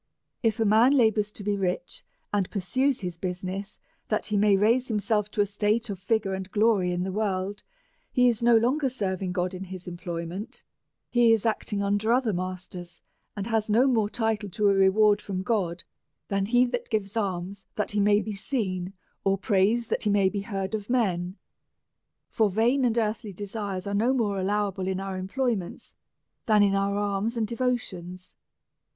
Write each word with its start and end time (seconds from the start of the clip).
If 0.41 0.59
a 0.59 0.65
man 0.65 0.93
labours 0.93 1.31
to 1.33 1.43
be 1.43 1.55
rich, 1.55 2.03
and 2.33 2.49
pursues 2.49 3.01
his 3.01 3.17
business, 3.17 3.77
that 4.09 4.25
he 4.25 4.35
may 4.35 4.57
raise 4.57 4.87
himself 4.87 5.29
to 5.29 5.41
a 5.41 5.45
state 5.45 5.91
of 5.91 5.99
figure 5.99 6.33
and 6.33 6.49
glory 6.49 6.91
in 6.91 7.03
the 7.03 7.11
world, 7.11 7.61
he 8.11 8.27
is 8.27 8.41
no 8.41 8.57
longer 8.57 8.89
serving 8.89 9.31
God 9.31 9.53
in 9.53 9.65
his 9.65 9.87
employment; 9.87 10.63
he 11.11 11.31
is 11.31 11.45
acting 11.45 11.83
under 11.83 12.11
other 12.11 12.33
masters, 12.33 12.99
and 13.37 13.45
has 13.45 13.69
no 13.69 13.85
more 13.85 14.09
title 14.09 14.49
to 14.49 14.69
a 14.69 14.73
reward 14.73 15.21
from 15.21 15.43
God 15.43 15.83
than 16.29 16.45
lie 16.45 16.65
that 16.71 16.89
gives 16.89 17.15
alms 17.15 17.67
that 17.75 17.91
he 17.91 17.99
may 17.99 18.21
be 18.21 18.33
seen, 18.33 18.93
or 19.23 19.37
prays 19.37 19.87
that 19.89 20.01
he 20.01 20.09
may 20.09 20.29
be 20.29 20.41
heard 20.41 20.73
of 20.73 20.89
men. 20.89 21.37
For 22.31 22.49
vain 22.49 22.85
and 22.85 22.97
earthly 22.97 23.33
desires 23.33 23.85
are 23.85 23.93
no 23.93 24.13
more 24.13 24.37
alloAvable 24.37 24.87
in 24.87 24.99
our 24.99 25.15
employ 25.15 25.55
ments 25.55 25.93
than 26.47 26.63
in 26.63 26.73
our 26.73 26.97
alms 26.97 27.37
and 27.37 27.45
devotions. 27.45 28.33